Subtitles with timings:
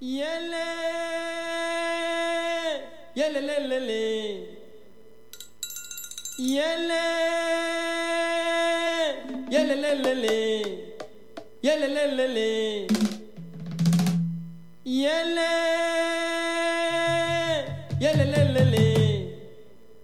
[0.00, 0.64] Yele,
[3.14, 4.48] yele, lele, le.
[6.38, 7.02] Yele,
[9.50, 10.38] yele, lele, le.
[11.62, 12.86] Yele, lele, le.
[14.86, 15.50] Yele,
[18.00, 18.24] yele,
[18.72, 18.84] le.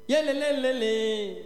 [0.08, 1.45] Yele, le.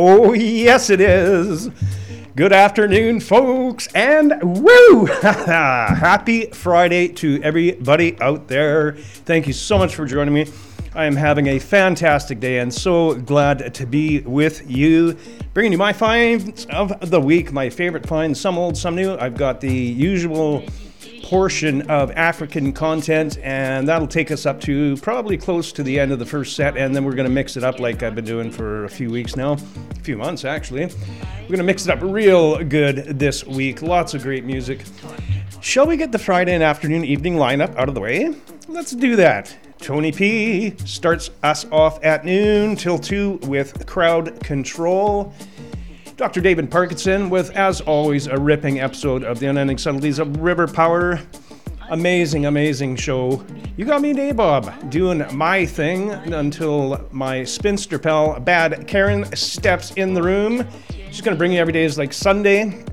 [0.00, 1.70] Oh, yes, it is.
[2.36, 5.06] Good afternoon, folks, and woo!
[5.22, 8.92] Happy Friday to everybody out there.
[8.92, 10.46] Thank you so much for joining me.
[10.94, 15.16] I am having a fantastic day and so glad to be with you.
[15.52, 19.16] Bringing you my finds of the week, my favorite finds, some old, some new.
[19.16, 20.64] I've got the usual
[21.28, 26.10] portion of African content, and that'll take us up to probably close to the end
[26.10, 28.24] of the first set, and then we're going to mix it up like I've been
[28.24, 30.86] doing for a few weeks now, a few months actually.
[30.86, 33.82] We're going to mix it up real good this week.
[33.82, 34.80] Lots of great music.
[35.60, 38.34] Shall we get the Friday and afternoon evening lineup out of the way?
[38.66, 39.54] Let's do that.
[39.82, 45.34] Tony P starts us off at noon till 2 with crowd control.
[46.18, 46.40] Dr.
[46.40, 51.20] David Parkinson with, as always, a ripping episode of The Unending Subtleties of River Power.
[51.90, 53.46] Amazing, amazing show.
[53.76, 60.12] You got me, Nabob, doing my thing until my spinster pal, Bad Karen, steps in
[60.12, 60.66] the room.
[61.12, 62.84] She's going to bring you every day is like Sunday.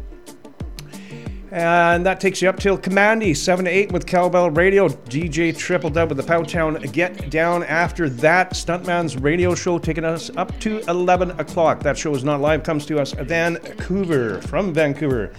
[1.55, 4.89] And that takes you up till Commandy, 7 to 8 with Cowbell Radio.
[4.89, 7.63] DJ Triple Dub with the Powtown Get Down.
[7.63, 11.79] After that, Stuntman's radio show taking us up to 11 o'clock.
[11.79, 15.31] That show is not live, comes to us Vancouver, from Vancouver.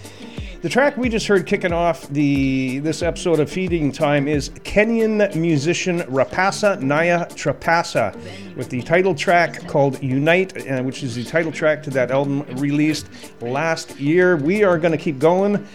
[0.63, 5.35] The track we just heard kicking off the this episode of Feeding Time is Kenyan
[5.37, 11.83] musician Rapasa Nyatrapasa with the title track called Unite, uh, which is the title track
[11.83, 13.07] to that album released
[13.43, 14.39] last year.
[14.39, 15.69] We are going to keep going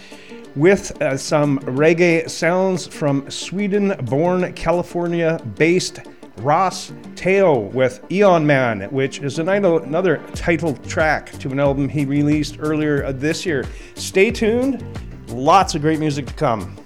[0.55, 5.99] with uh, some reggae sounds from Sweden born, California based
[6.37, 12.57] Ras Teo with Ion Man, which is another title track to an album he released
[12.59, 13.65] earlier this year.
[13.95, 14.83] Stay tuned,
[15.29, 16.80] lots of great music to come.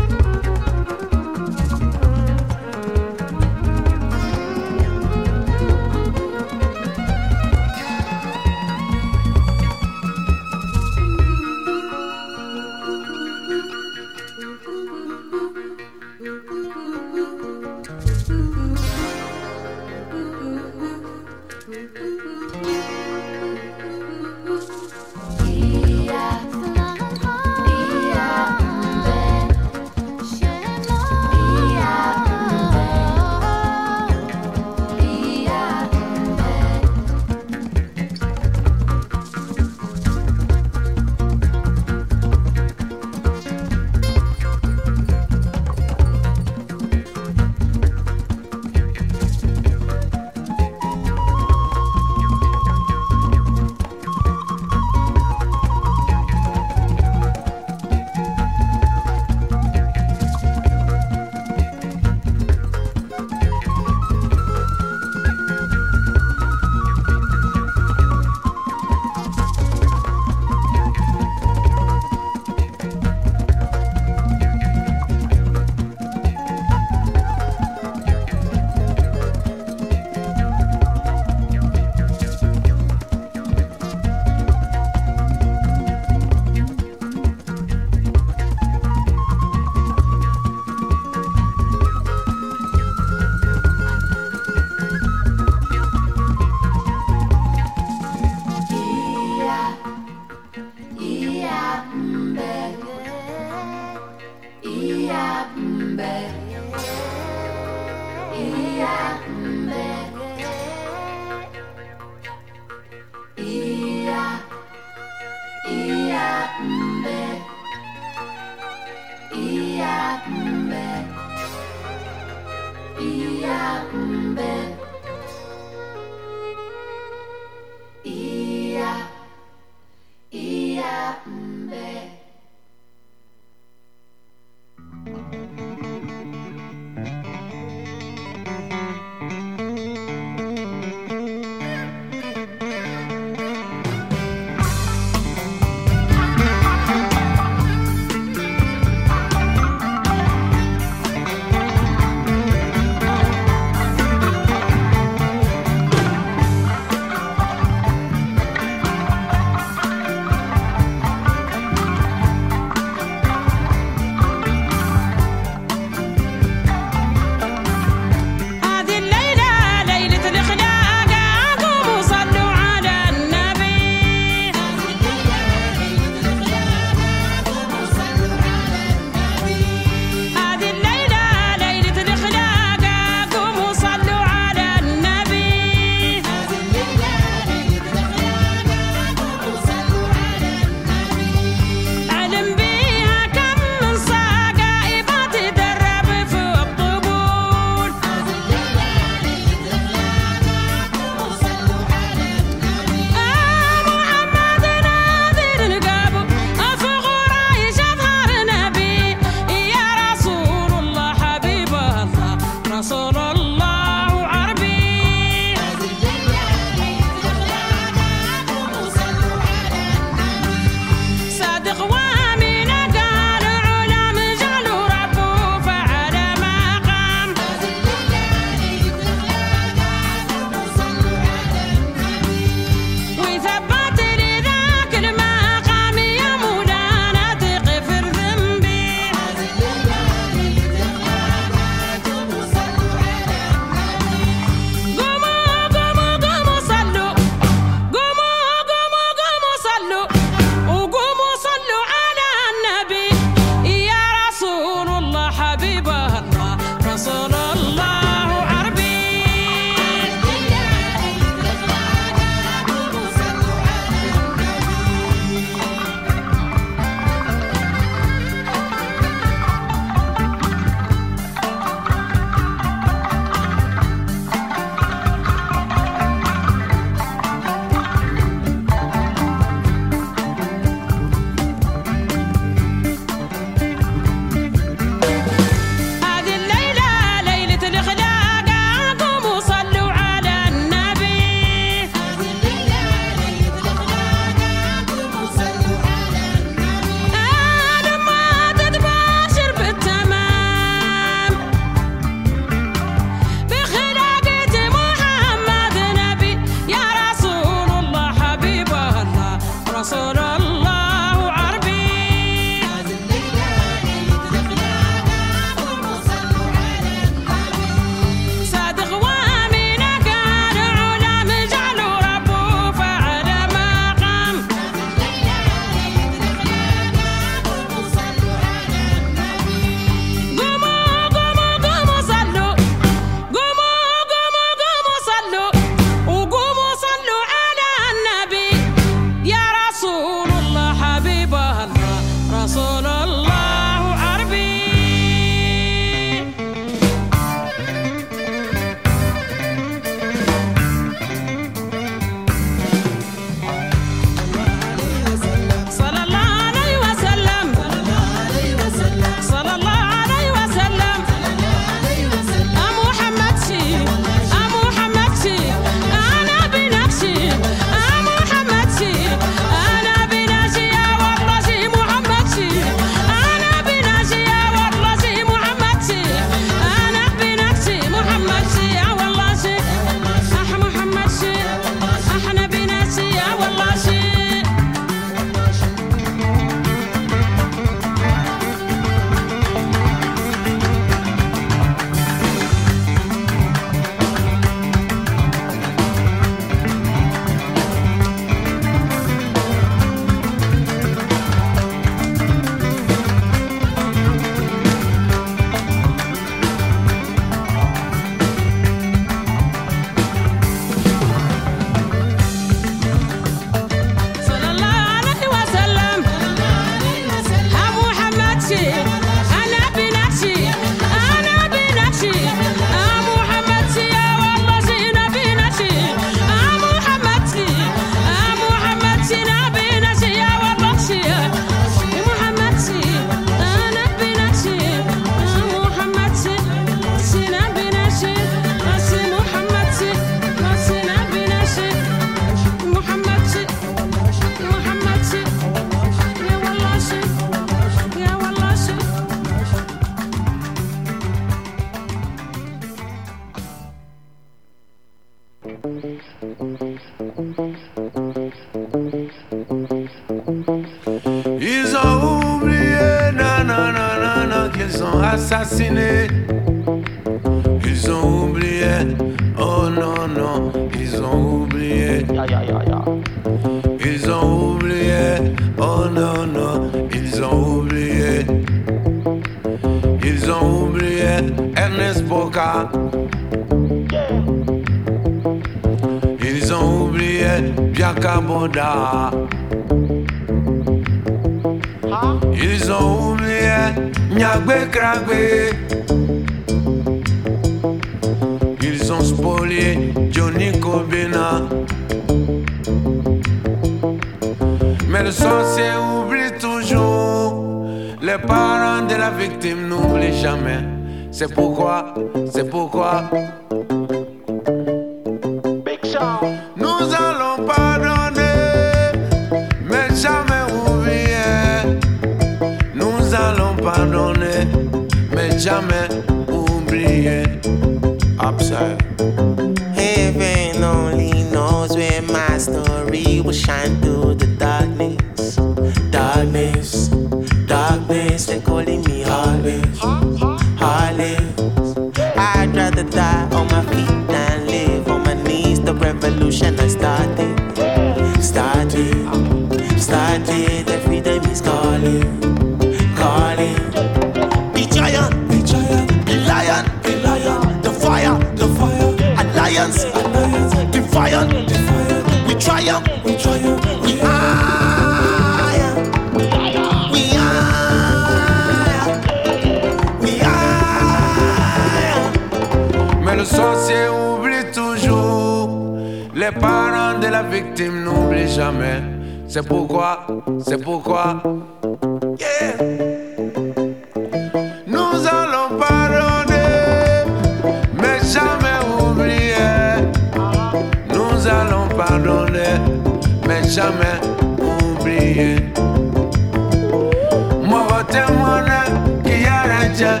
[597.92, 598.62] wote mwana
[599.04, 600.00] kiyaraja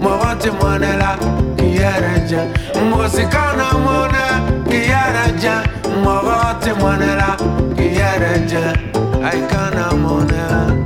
[0.00, 1.18] mwowote mwanela
[1.56, 2.44] kiyaraja
[2.90, 5.62] musikana mwana kiyaraja
[6.02, 7.36] mwowote mwanela
[7.76, 8.76] kiyaraja
[9.32, 10.85] aikana mwana.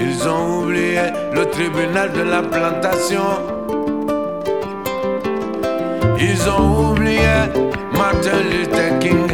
[0.00, 1.00] Ils ont oublié
[1.32, 3.22] le tribunal de la plantation.
[6.18, 7.36] Ils ont oublié
[7.96, 9.28] Martin Luther King.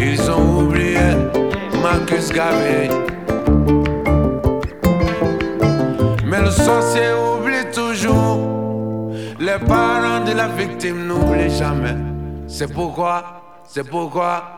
[0.00, 0.98] Ils ont oublié
[1.82, 2.90] Marcus Garvey.
[6.26, 8.40] Mais le sorcier oublie toujours.
[9.40, 11.96] Les parents de la victime n'oublient jamais.
[12.46, 13.37] C'est pourquoi
[13.68, 14.57] se puso a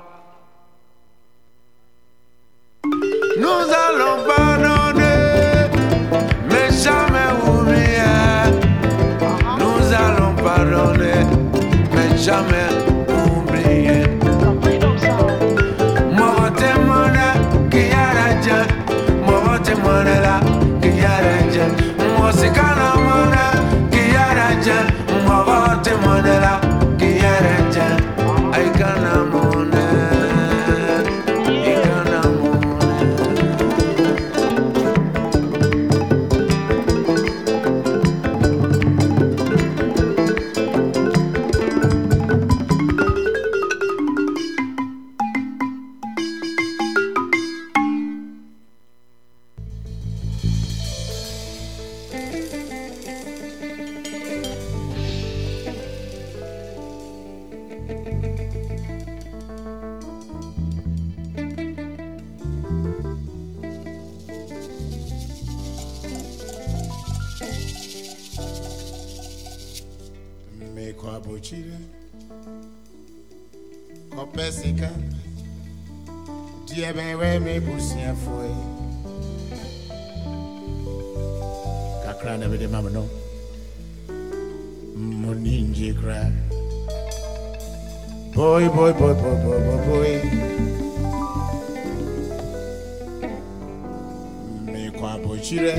[95.41, 95.75] bochire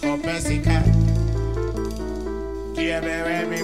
[0.00, 0.76] kɔpɛ sika
[2.74, 3.58] deɛ bɛwɛ me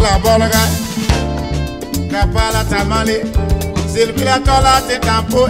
[0.00, 0.62] Manzila bolga,
[2.10, 3.22] kapala tamale,
[3.92, 5.46] silbila tola te tampo.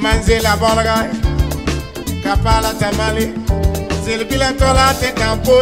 [0.00, 1.10] Manzila bolga,
[2.24, 3.34] kapala tamale,
[4.02, 5.60] silbila tola te tampo.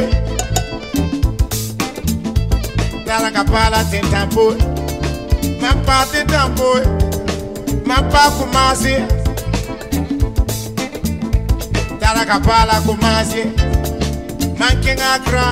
[3.04, 4.54] Dala kapala te tampo,
[5.60, 6.70] mapa te tampo,
[7.84, 8.94] mapa kumasi.
[11.98, 13.42] Dala kapala kumasi,
[14.58, 15.46] manking akra.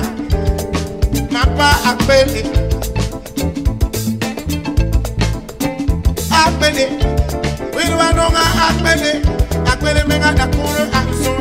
[1.31, 2.41] Mapa akpele
[6.31, 6.85] Akpele
[7.75, 9.11] Wilwa nonga akpele
[9.71, 11.36] Akpele menga dakuru aksoe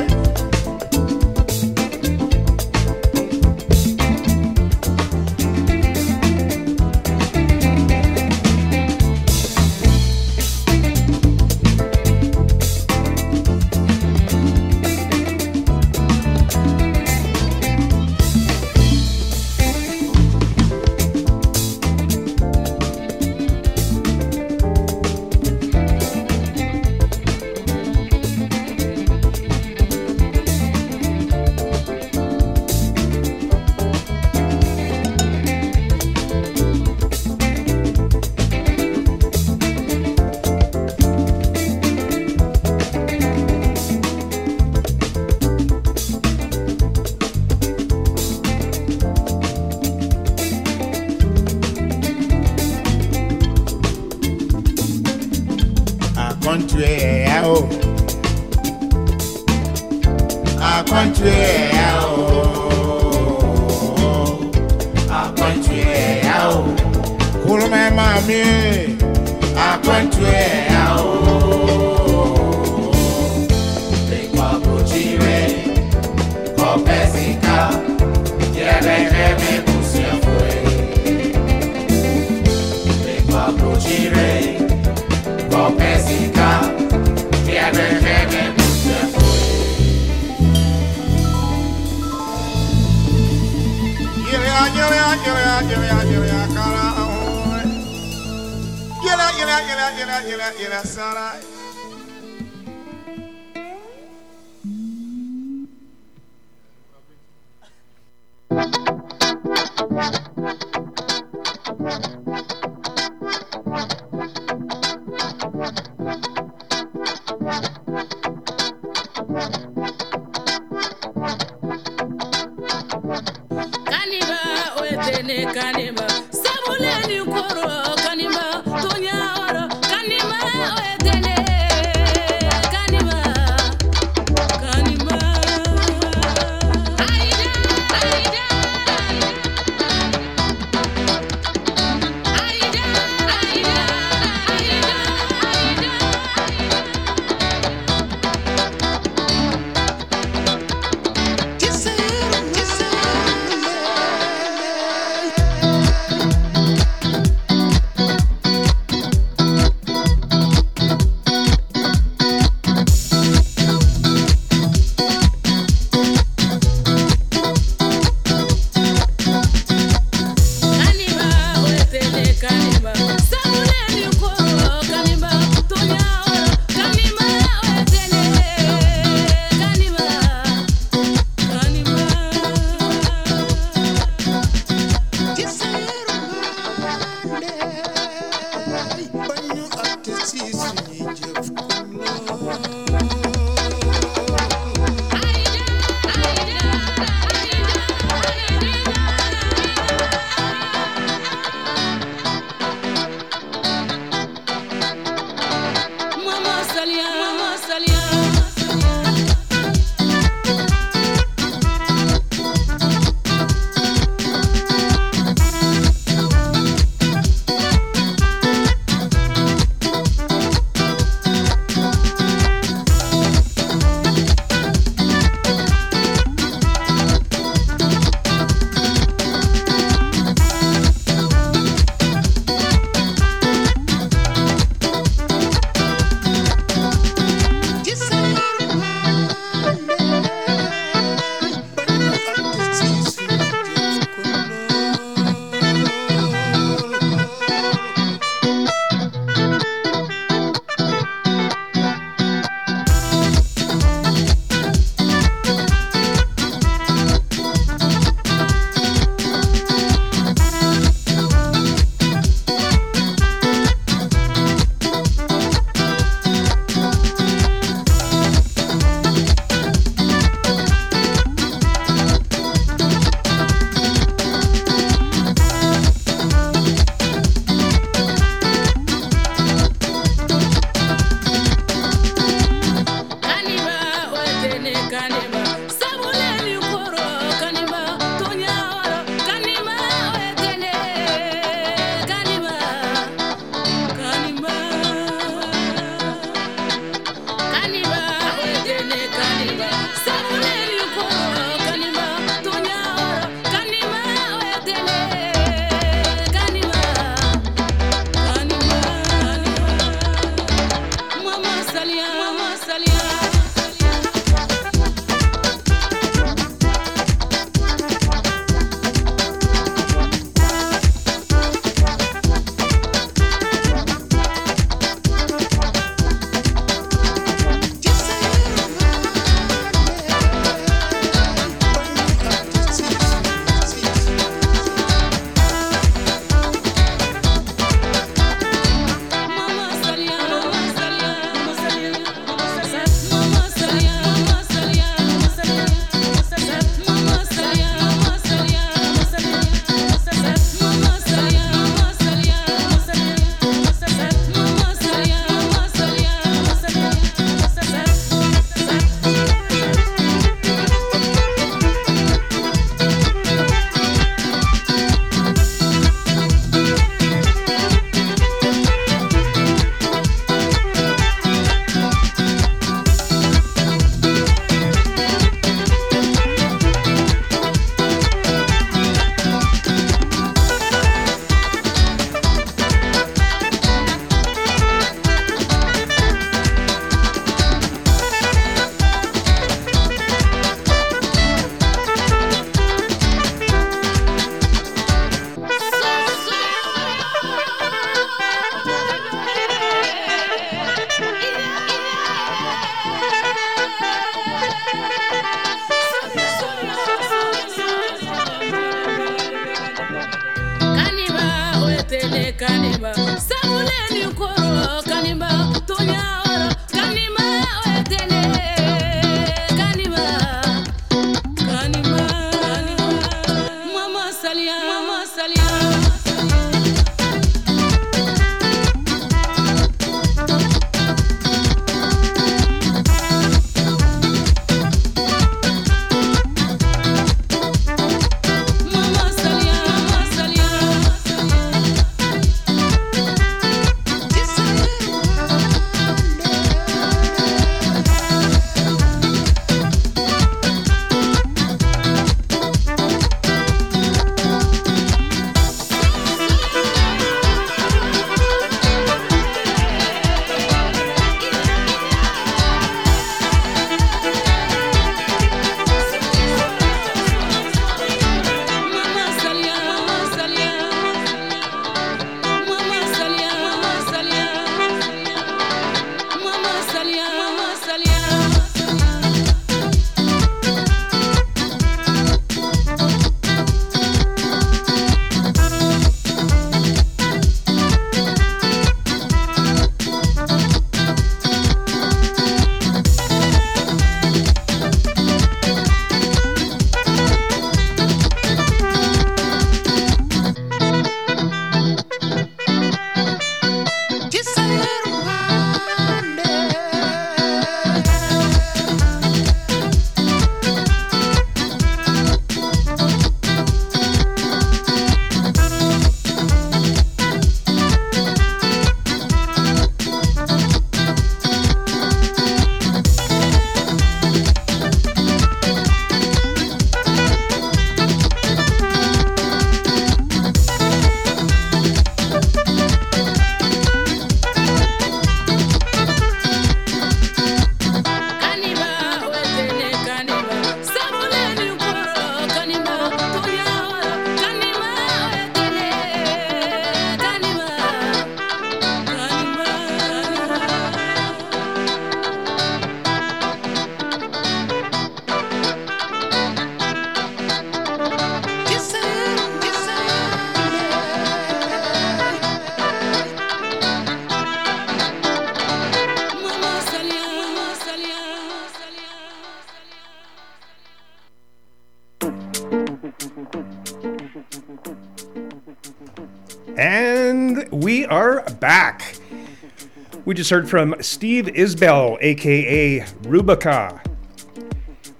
[580.06, 583.84] We just heard from Steve Isbell, aka Rubica,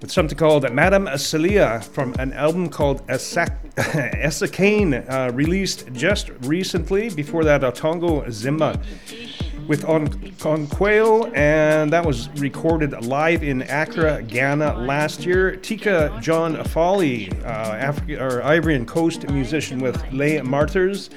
[0.02, 3.07] with something called Madame Celia from an album called
[3.86, 7.09] Essakane, uh, released just recently.
[7.11, 8.82] Before that, Atongo Zimba
[9.68, 10.09] with On
[10.40, 15.52] Conquail, and that was recorded live in Accra, Ghana last year.
[15.52, 21.11] Tiken Jah Fakoly, uh, African or Coast musician with Les Martyrs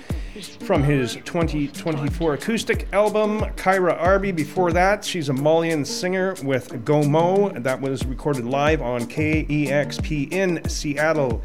[0.47, 4.31] from his 2024 acoustic album, Khaira Arby.
[4.31, 7.61] Before that, she's a Malian singer with Goumou.
[7.63, 11.41] That was recorded live on KEXP in Seattle.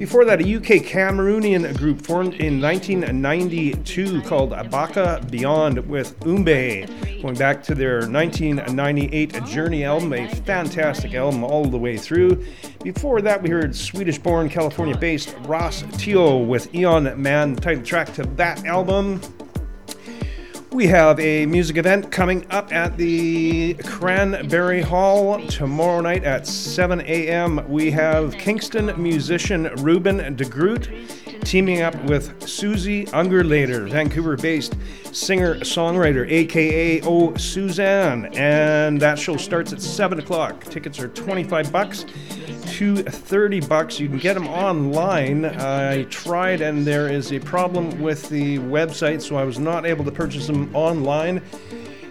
[0.00, 7.34] Before that, a UK Cameroonian group formed in 1992 called Abaka Beyond with Umbe, going
[7.34, 12.42] back to their 1998 Journey album, a fantastic album all the way through.
[12.82, 18.14] Before that, we heard Swedish born, California based Ras Teo with Ion Man, title track
[18.14, 19.20] to that album.
[20.72, 27.00] We have a music event coming up at the Cranberry Hall tomorrow night at 7
[27.00, 27.68] a.m.
[27.68, 30.88] We have Kingston musician Ruben de Groot
[31.42, 34.76] teaming up with Susie Ungerlater, Vancouver based
[35.12, 38.26] singer songwriter, aka O Suzanne.
[38.36, 40.64] And that show starts at 7 o'clock.
[40.64, 42.04] Tickets are 25 bucks
[42.66, 43.98] to 30 bucks.
[43.98, 45.44] You can get them online.
[45.44, 50.04] I tried, and there is a problem with the website, so I was not able
[50.04, 51.42] to purchase them online.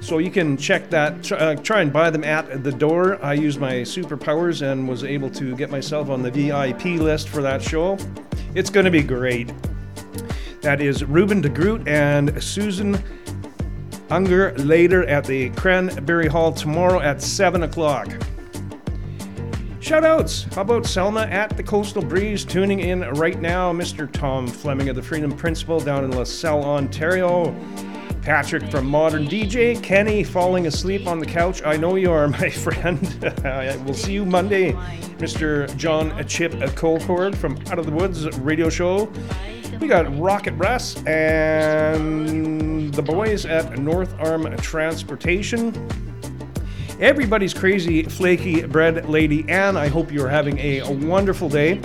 [0.01, 3.23] So you can check that, tr- uh, try and buy them at the door.
[3.23, 7.41] I used my superpowers and was able to get myself on the VIP list for
[7.41, 7.97] that show.
[8.55, 9.51] It's going to be great.
[10.61, 13.01] That is Ruben de Groot and Susan
[14.09, 18.07] Unger later at the Cranberry Hall tomorrow at 7 o'clock.
[19.79, 20.51] Shoutouts!
[20.53, 23.71] How about Selma at the Coastal Breeze tuning in right now?
[23.71, 24.11] Mr.
[24.11, 27.55] Tom Fleming of the Freedom Principle down in LaSalle, Ontario.
[28.21, 29.81] Patrick from Modern DJ.
[29.81, 31.61] Kenny falling asleep on the couch.
[31.65, 32.99] I know you are, my friend.
[33.85, 34.73] we'll see you Monday.
[35.19, 35.75] Mr.
[35.77, 39.11] John Chip Colcord from Out of the Woods radio show.
[39.79, 45.73] We got Rocket Russ and the boys at North Arm Transportation.
[46.99, 49.77] Everybody's crazy, flaky bread lady Anne.
[49.77, 51.79] I hope you're having a, wonderful day.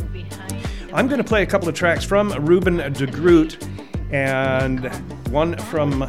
[0.93, 3.64] I'm going to play a couple of tracks from Ruben de Groot
[4.11, 4.91] and
[5.35, 6.05] one from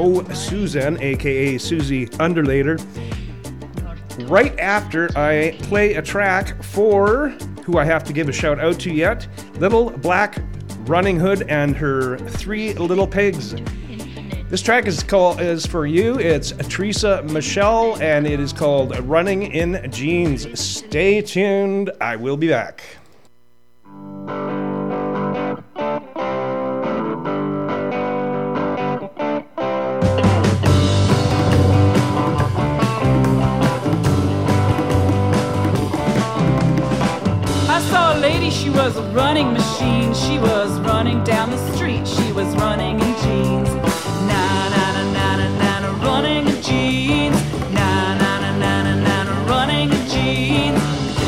[0.00, 2.76] O Susan, aka Susie Underlater.
[4.22, 7.28] Right after I play a track for
[7.62, 9.28] who I have to give a shout out to yet
[9.60, 10.38] Little Black
[10.86, 13.54] Running Hood and her three little pigs.
[14.48, 16.18] This track is called is for you.
[16.18, 21.92] It's Teresa Michelle, and it is called "Running in Jeans." Stay tuned.
[22.00, 22.82] I will be back.
[38.88, 40.14] Was a running machine.
[40.14, 42.08] She was running down the street.
[42.08, 43.68] She was running in jeans.
[44.30, 47.36] Na na na na na na na running in jeans.
[47.74, 50.80] Na na na na na na na running in jeans.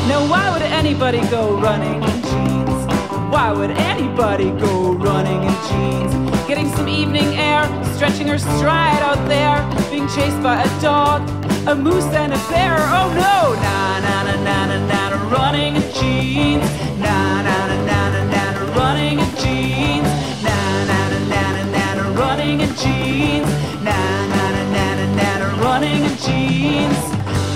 [0.09, 2.81] Now why would anybody go running in jeans?
[3.29, 6.13] Why would anybody go running in jeans?
[6.47, 11.21] Getting some evening air, stretching her stride out there, being chased by a dog,
[11.67, 12.75] a moose and a bear.
[12.97, 13.53] Oh no!
[13.61, 15.00] Na na na na na na
[15.31, 16.69] running in jeans.
[16.99, 20.07] Na na na na na na running in jeans.
[20.43, 20.57] Na
[20.89, 23.49] na na na na na running in jeans.
[23.87, 23.97] Na
[24.33, 26.97] na na na na na running in jeans.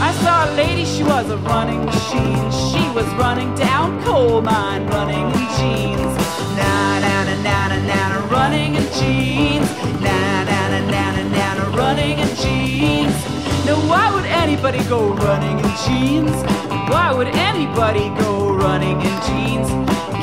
[0.07, 2.51] I saw a lady, she was a running machine.
[2.51, 6.13] She was running down coal mine, running in jeans.
[6.59, 9.69] Na na na na na na running in jeans.
[10.01, 10.17] Na
[10.49, 11.03] na na na
[11.35, 13.15] na na running in jeans.
[13.65, 16.35] Now why would anybody go running in jeans?
[16.91, 19.69] Why would anybody go running in jeans?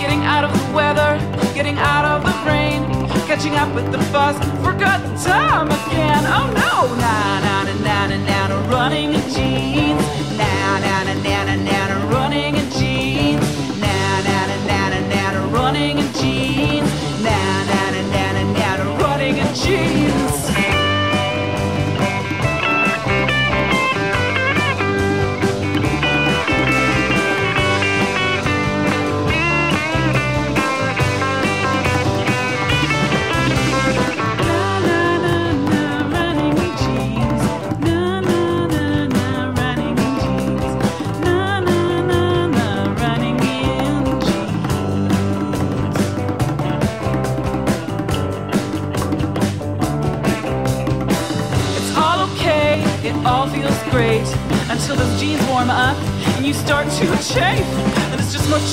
[0.01, 1.18] Getting out of the weather,
[1.55, 2.82] getting out of the rain,
[3.26, 6.22] catching up with the bus, forgot time again.
[6.26, 6.95] Oh no!
[6.97, 10.03] Na na na na na na running in jeans.
[10.38, 13.47] Na na na na na na running in jeans.
[13.80, 13.95] Na
[14.26, 16.90] na na na na na running in jeans.
[17.26, 17.38] Na
[17.70, 20.01] na na na na na running in jeans.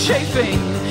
[0.10, 0.89] Chafing,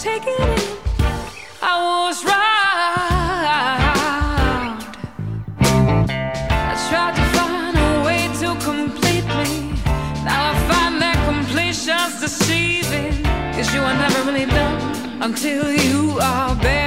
[0.00, 0.40] foundation.
[0.42, 0.80] I was taking.
[1.62, 1.74] I
[2.06, 2.40] was round.
[6.50, 9.72] I tried to find a way to complete me.
[10.24, 13.24] Now I find that completion's deceiving.
[13.54, 16.79] Cause you are never really done until you are buried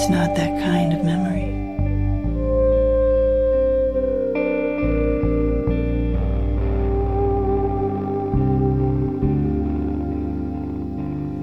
[0.00, 1.44] it's not that kind of memory.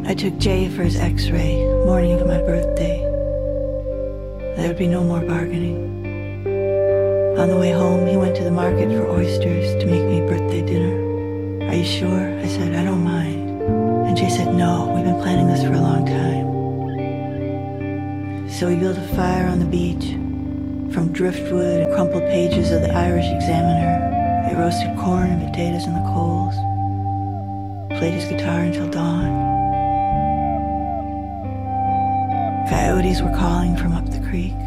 [0.10, 2.97] I took Jay for his x ray, morning of my birthday.
[4.55, 5.78] There would be no more bargaining.
[7.38, 10.66] On the way home, he went to the market for oysters to make me birthday
[10.66, 11.70] dinner.
[11.70, 12.39] Are you sure?
[12.39, 13.62] I said, I don't mind.
[14.08, 16.37] And Jay said, No, we've been planning this for a long time.
[18.58, 20.14] So we built a fire on the beach.
[20.91, 25.93] From driftwood and crumpled pages of the Irish Examiner, they roasted corn and potatoes in
[25.93, 26.55] the coals.
[27.99, 29.28] Played his guitar until dawn.
[32.68, 34.58] Coyotes were calling from up the creek.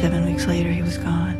[0.00, 1.39] Seven weeks later, he was gone.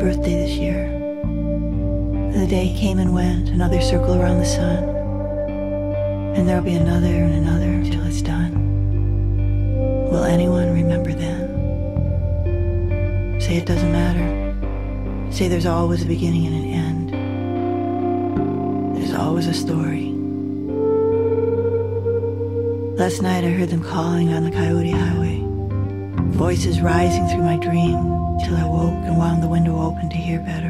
[0.00, 0.88] Birthday this year.
[2.32, 4.82] The day came and went, another circle around the sun.
[6.34, 8.54] And there'll be another and another until it's done.
[10.10, 11.50] Will anyone remember then?
[13.42, 14.26] Say it doesn't matter.
[15.30, 17.10] Say there's always a beginning and an end.
[18.96, 20.14] There's always a story.
[22.96, 25.44] Last night I heard them calling on the Coyote Highway.
[26.32, 30.40] Voices rising through my dream till I woke and wound the window open to hear
[30.40, 30.69] better.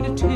[0.00, 0.31] to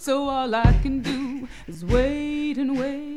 [0.00, 3.07] So all I can do is wait and wait.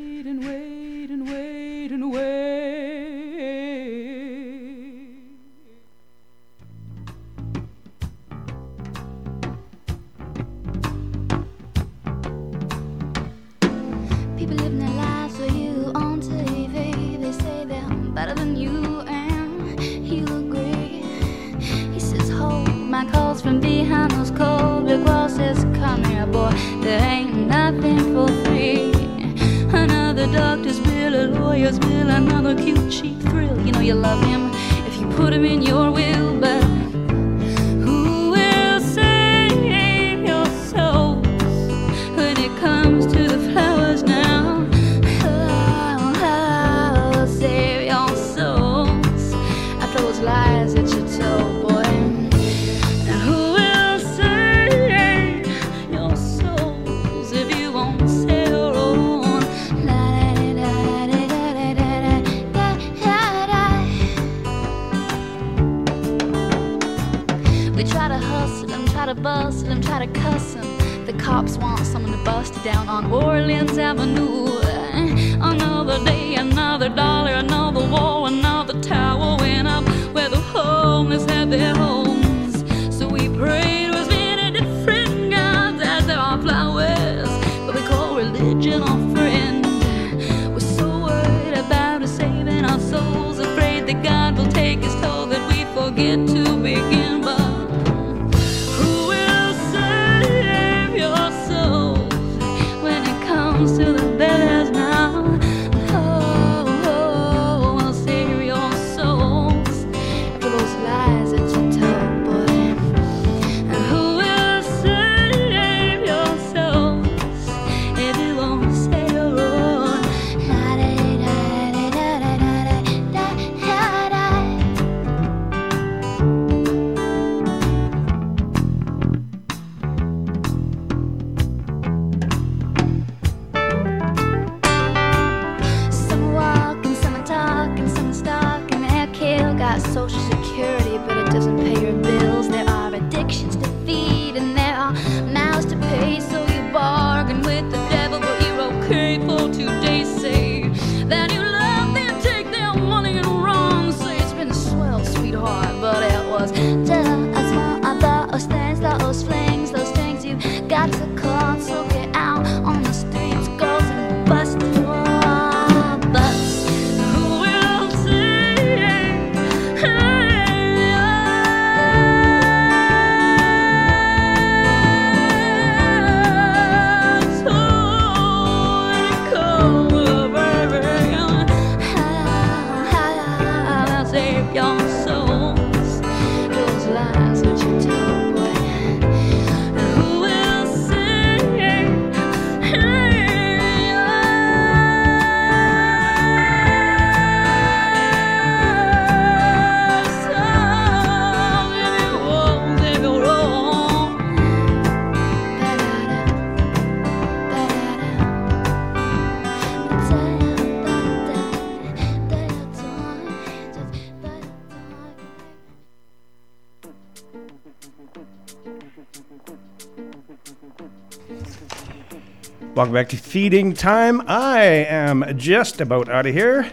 [222.82, 224.24] Welcome back to Feeding Time.
[224.26, 226.68] I am just about out of here.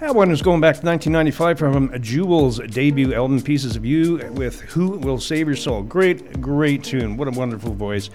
[0.00, 4.62] That one is going back to 1995 from Jewel's debut album, Pieces of You, with
[4.62, 5.84] Who Will Save Your Soul.
[5.84, 7.16] Great, great tune.
[7.16, 8.10] What a wonderful voice.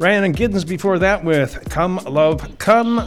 [0.00, 2.98] Rhiannon Giddens before that with Come Love Come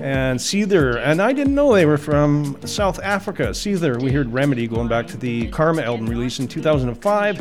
[0.00, 0.98] and Seether.
[1.02, 3.52] And I didn't know they were from South Africa.
[3.52, 7.40] Seether, we heard Remedy going back to the Karma album released in 2005.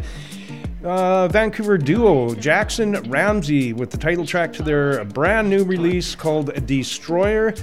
[0.88, 6.66] Uh, Vancouver duo Jackson Ramsey with the title track to their brand new release called
[6.66, 7.54] Destroyer.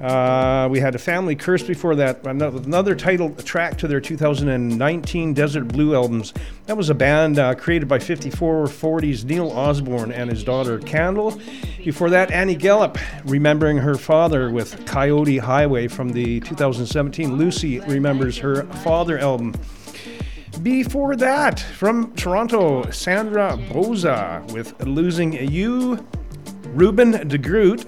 [0.00, 5.68] Uh, we had a family curse before that, another, title track to their 2019 Desert
[5.68, 6.34] Blue albums.
[6.66, 11.40] That was a band uh, created by 5440's Neil Osborne and his daughter Candle.
[11.84, 18.36] Before that, Annie Gallup, remembering her father with Coyote Highway from the 2017 Lucy Remembers
[18.36, 19.54] Her Father album.
[20.62, 26.06] Before that, from Toronto, Sandra Bouza with Losing You,
[26.68, 27.86] Ruben de Groot,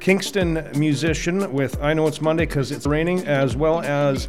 [0.00, 4.28] Kingston musician with I Know It's Monday Because It's Raining, as well as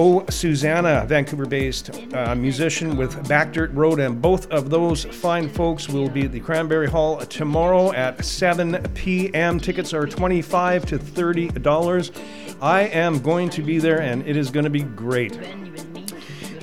[0.00, 3.98] Oh Susanna, Vancouver based uh, musician with Back Dirt Road.
[3.98, 8.80] And both of those fine folks will be at the Cranberry Hall tomorrow at 7
[8.94, 9.58] p.m.
[9.58, 12.16] Tickets are 25 to $30.
[12.60, 15.36] I am going to be there and it is going to be great.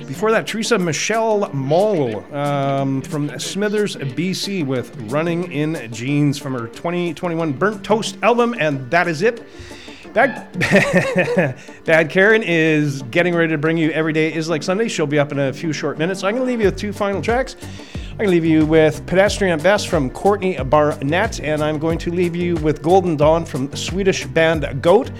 [0.06, 6.68] Before that, Theresa Michelle Moll um, from Smithers, BC, with Running in Jeans from her
[6.68, 9.44] 2021 Burnt Toast album, and that is it.
[10.14, 10.52] Bad,
[11.84, 14.86] Bad Karen is getting ready to bring you Every Day is Like Sunday.
[14.86, 16.20] She'll be up in a few short minutes.
[16.20, 17.56] So I'm going to leave you with two final tracks.
[18.12, 22.10] I'm going to leave you with Pedestrian Best from Courtney Barnett, and I'm going to
[22.12, 25.10] leave you with Golden Dawn from Swedish band Goat.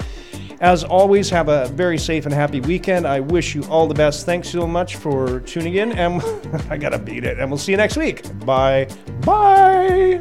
[0.61, 3.07] As always, have a very safe and happy weekend.
[3.07, 4.25] I wish you all the best.
[4.25, 6.23] Thanks so much for tuning in, and
[6.71, 7.39] I gotta beat it.
[7.39, 8.23] And we'll see you next week.
[8.45, 8.89] Bye.
[9.21, 10.21] Bye.